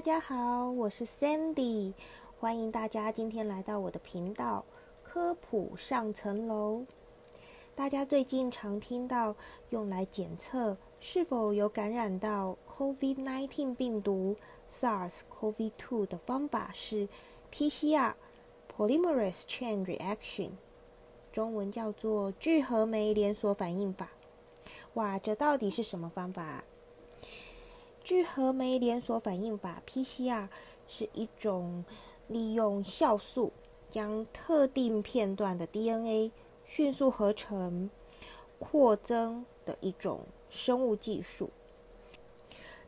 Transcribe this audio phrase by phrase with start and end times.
[0.00, 1.92] 大家好，我是 Sandy，
[2.38, 4.64] 欢迎大家今天来到我的频道
[5.02, 6.86] 科普上层楼。
[7.74, 9.36] 大家最近常听到
[9.68, 14.34] 用来检测是否有感染到 COVID-19 病毒
[14.72, 17.06] SARS-CoV-2 的方法是
[17.52, 20.52] PCR（Polymerase Chain Reaction），
[21.30, 24.08] 中文叫做聚合酶连锁反应法。
[24.94, 26.42] 哇，这到底是什么方法？
[26.42, 26.64] 啊
[28.10, 30.48] 聚合酶连锁反应法 （PCR）
[30.88, 31.84] 是一种
[32.26, 33.52] 利用酵素
[33.88, 36.32] 将特定片段的 DNA
[36.66, 37.88] 迅速合成、
[38.58, 41.50] 扩增的一种生物技术。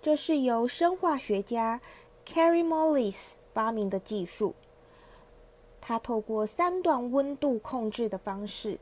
[0.03, 1.81] 这是由生化学家
[2.27, 4.57] Kary Mullis 发明的技术。
[5.81, 8.81] 它透过三段温度控制的方式，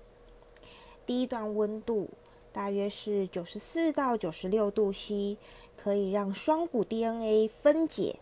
[1.04, 2.08] 第一段温度
[2.50, 5.36] 大约是九十四到九十六度 C。
[5.82, 8.18] 可以让双股 DNA 分解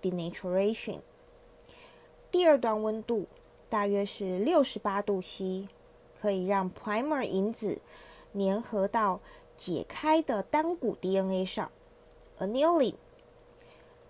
[0.00, 1.00] （denaturation）。
[2.30, 3.26] 第二段温度
[3.68, 5.68] 大约是六十八度 C，
[6.18, 7.82] 可以让 primer 因子
[8.32, 9.20] 粘合到
[9.54, 11.70] 解开的单股 DNA 上
[12.38, 12.94] （annealing）。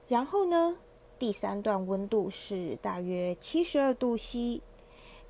[0.07, 0.79] 然后呢，
[1.19, 4.63] 第三段温度是大约七十二度 C，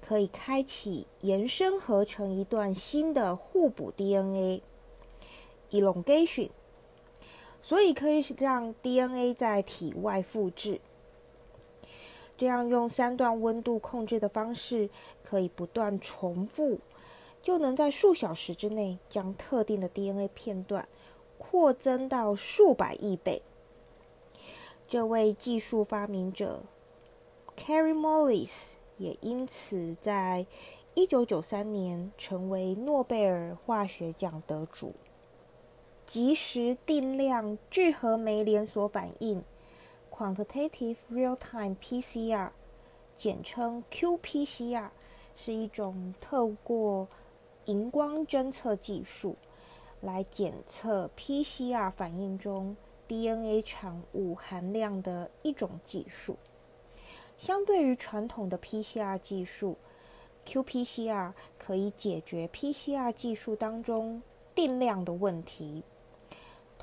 [0.02, 6.50] 可以开启延伸合成一段新的互补 DNA（elongation）。
[7.64, 10.82] 所以可以让 DNA 在体外复制，
[12.36, 14.90] 这样用三段温度控制的方式，
[15.22, 16.78] 可以不断重复，
[17.42, 20.86] 就能在数小时之内将特定的 DNA 片段
[21.38, 23.40] 扩增到数百亿倍。
[24.86, 26.64] 这位技术发明者
[27.56, 30.44] Kary Mullis 也因此在
[30.92, 34.92] 一九九三年成为诺贝尔化学奖得主。
[36.06, 39.42] 即时定量聚合酶连锁反应
[40.10, 42.50] （Quantitative Real-Time PCR），
[43.16, 44.90] 简称 qPCR，
[45.34, 47.08] 是一种透过
[47.64, 49.36] 荧光侦测技术
[50.02, 52.76] 来检测 PCR 反应中
[53.08, 56.36] DNA 产物含量的一种技术。
[57.38, 59.78] 相对于传统的 PCR 技术
[60.44, 64.22] ，qPCR 可以解决 PCR 技术当中
[64.54, 65.82] 定量的问题。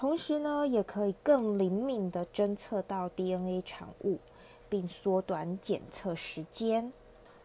[0.02, 4.18] 同时呢，也可以更灵敏的侦测到 DNA 产物，
[4.68, 6.92] 并缩短检测时间。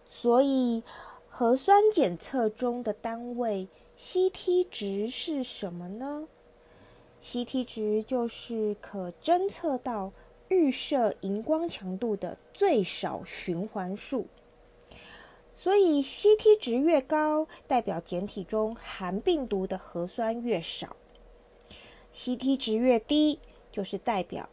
[0.08, 0.82] 所以，
[1.28, 3.68] 核酸检测中的单位
[3.98, 6.26] CT 值是什么呢
[7.22, 10.10] ？CT 值就是可侦测到
[10.48, 14.26] 预设荧光强度的最少循环数。
[15.54, 20.96] 所以，CT 值越高，代表简体中含病毒的核酸越少。
[22.16, 23.38] CT 值越低，
[23.70, 24.48] 就是代表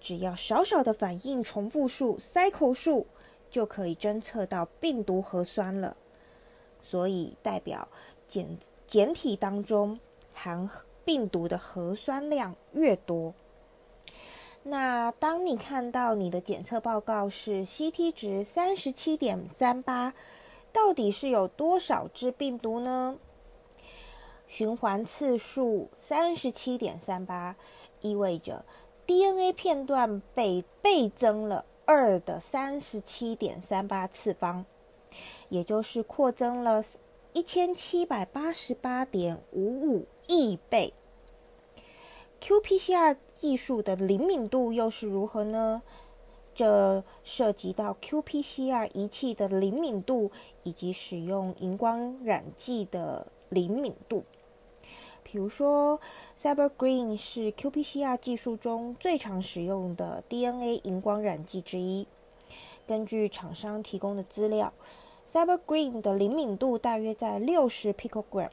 [0.00, 3.06] 只要少少的反应重复数 （cycle 数）
[3.50, 5.96] 就可以侦测到病毒核酸了。
[6.80, 7.88] 所以代表
[8.26, 9.98] 简简体当中
[10.32, 10.68] 含
[11.04, 13.34] 病毒的核酸量越多。
[14.62, 20.12] 那当你看到你的检测报告是 CT 值三十七点三八，
[20.72, 23.16] 到底是有多少只病毒呢？
[24.48, 27.54] 循环次数三十七点三八，
[28.00, 28.64] 意味着
[29.06, 34.64] DNA 片段被倍增了二的三十七点三八次方，
[35.48, 36.82] 也就是扩增了
[37.34, 40.92] 一千七百八十八点五五亿倍。
[42.40, 45.82] qPCR 技术的灵敏度又是如何呢？
[46.54, 50.30] 这涉及到 qPCR 仪器的灵敏度
[50.64, 54.24] 以及使用荧光染剂的灵敏度。
[55.30, 56.00] 比如说
[56.38, 62.06] ，CyberGreen 是 qPCR 技术中最常使用的 DNA 荧光染剂之一。
[62.86, 64.72] 根据厂商提供的资料
[65.30, 68.48] ，CyberGreen 的灵敏度大约在六十 picogram，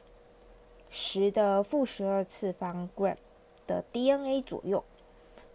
[0.90, 3.16] 十的负十二次方 gram
[3.66, 4.84] 的 DNA 左右。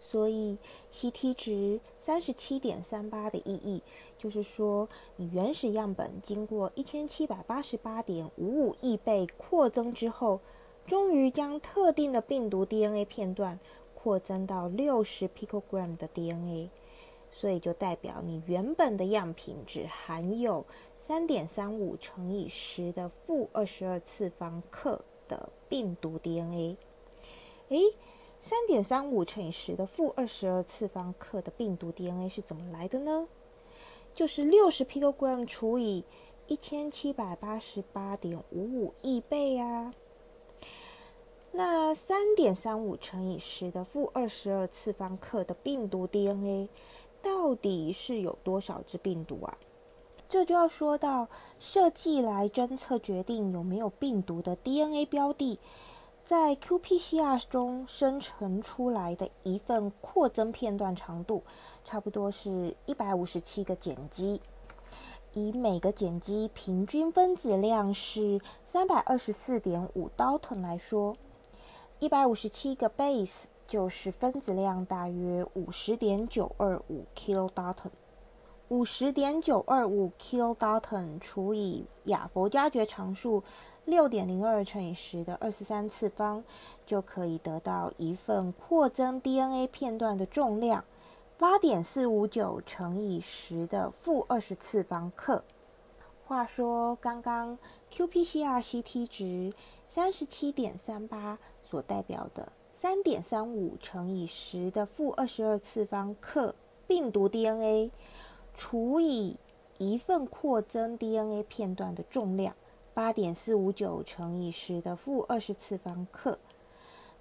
[0.00, 0.58] 所以
[0.92, 3.80] CT 值三十七点三八的意义，
[4.18, 10.40] 就是说你原始样本经过一千七百八十八点五五亿倍扩增之后。
[10.86, 13.58] 终于将特定的病毒 DNA 片段
[13.94, 16.68] 扩增到六十 picogram 的 DNA，
[17.30, 20.66] 所以就代表你原本的样品只含有
[20.98, 26.76] 三点三五乘以十的负二十二次方克的病毒 DNA。
[27.68, 27.80] 诶，
[28.42, 33.28] 三点三五乘以十的负二十二次方克的病毒 DNA 是怎么来的呢？
[34.14, 36.04] 就是六十 picogram 除以
[36.48, 39.94] 一千七百八十八点五五亿倍啊！
[41.54, 46.68] 那三点三五乘以十的负二十二次方克的病毒 DNA，
[47.22, 49.58] 到底是有多少只病毒啊？
[50.30, 51.28] 这就要说到
[51.60, 55.58] 设计来侦测决定有没有病毒的 DNA 标的，
[56.24, 61.42] 在 qPCR 中生成出来的一份扩增片段长度，
[61.84, 64.40] 差不多是一百五十七个碱基。
[65.34, 71.16] 以每个碱基平均分子量是三百二十四点五 Dalton 来说，
[72.02, 77.92] 一百五十七个 base 就是分子量大约五十点九二五 kilodalton。
[78.70, 83.44] 五十点九二五 kilodalton 除以亚佛加决常数
[83.84, 86.42] 六点零二乘以十的二十三次方，
[86.84, 90.84] 就可以得到一份扩增 DNA 片段的重量
[91.38, 95.44] 八点四五九乘以十的负二十次方克。
[96.26, 97.56] 话说，刚刚
[97.92, 99.54] qPCR CT 值
[99.86, 101.38] 三十七点三八
[101.72, 106.54] 所代表的三点三五乘以十的负二十二次方克
[106.86, 107.90] 病毒 DNA。
[108.54, 109.38] 除以
[109.78, 112.54] 一份扩增 DNA 片段的重量，
[112.92, 116.38] 八点四五九乘以十的负二十次方克，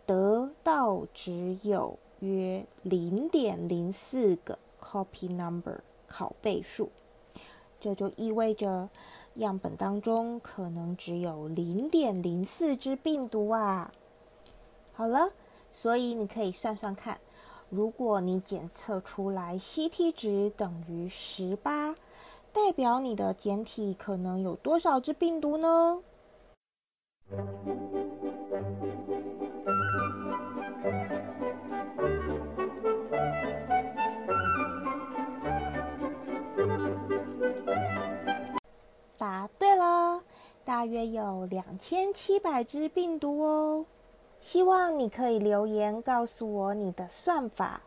[0.05, 6.89] 得到只有约零点零四个 copy number 拷贝数，
[7.79, 8.89] 这就意味着
[9.35, 13.89] 样本当中可能只有零点零四只病毒啊！
[15.01, 15.31] 好了，
[15.73, 17.19] 所以你可以算算看。
[17.71, 21.95] 如果你检测出来 CT 值等于十八，
[22.53, 26.03] 代表你的简体可能有多少只病毒呢？
[39.17, 40.21] 答对了，
[40.63, 43.87] 大约有两千七百只病毒哦。
[44.41, 47.83] 希望你可以留言告诉我你的算法。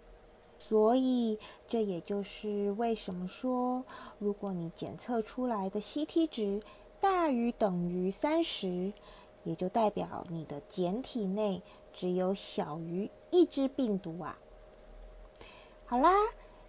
[0.57, 3.85] 所以，这也就是为什么说，
[4.19, 6.63] 如果你检测出来的 CT 值
[7.01, 8.95] 大于等于三十，
[9.43, 11.61] 也就代表你的简体内
[11.93, 14.39] 只有小于一只病毒啊。
[15.85, 16.13] 好啦，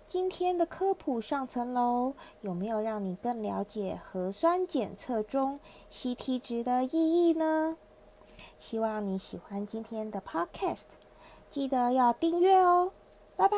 [0.08, 5.62] 今天的科普上层楼有没有让你更了解核酸检测中
[5.94, 6.90] CT 值的意
[7.30, 7.78] 义呢？
[8.68, 10.86] 希望你喜欢今天的 podcast
[11.52, 12.92] 记得要订阅哦
[13.38, 13.58] 拜拜。